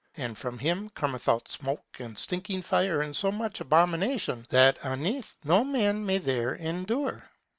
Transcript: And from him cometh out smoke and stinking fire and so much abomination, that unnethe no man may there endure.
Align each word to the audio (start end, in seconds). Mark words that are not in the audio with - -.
And 0.17 0.35
from 0.35 0.57
him 0.57 0.89
cometh 0.95 1.29
out 1.29 1.47
smoke 1.47 1.97
and 1.99 2.17
stinking 2.17 2.63
fire 2.63 3.01
and 3.03 3.15
so 3.15 3.31
much 3.31 3.61
abomination, 3.61 4.47
that 4.49 4.79
unnethe 4.81 5.35
no 5.43 5.63
man 5.63 6.03
may 6.07 6.17
there 6.17 6.55
endure. 6.55 7.29